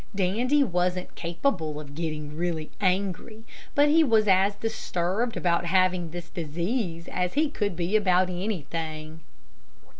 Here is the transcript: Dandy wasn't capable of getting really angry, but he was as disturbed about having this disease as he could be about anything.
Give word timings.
Dandy 0.15 0.63
wasn't 0.63 1.13
capable 1.13 1.79
of 1.79 1.93
getting 1.93 2.35
really 2.35 2.71
angry, 2.81 3.43
but 3.75 3.87
he 3.87 4.03
was 4.03 4.27
as 4.27 4.55
disturbed 4.55 5.37
about 5.37 5.65
having 5.67 6.09
this 6.09 6.27
disease 6.27 7.07
as 7.07 7.33
he 7.33 7.51
could 7.51 7.75
be 7.75 7.95
about 7.95 8.27
anything. 8.27 9.19